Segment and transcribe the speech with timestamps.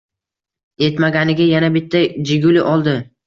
[0.87, 2.97] Etmaganiga yana bitta jiguli oldi